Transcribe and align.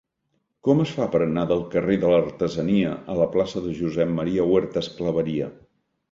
Com 0.67 0.79
es 0.83 0.91
fa 0.99 1.05
per 1.15 1.19
anar 1.25 1.41
del 1.51 1.59
carrer 1.75 1.97
de 2.03 2.09
l'Artesania 2.13 2.93
a 3.15 3.17
la 3.19 3.27
plaça 3.35 3.61
de 3.65 3.73
Josep 3.81 4.09
Maria 4.21 4.47
Huertas 4.53 4.89
Claveria? 5.01 5.51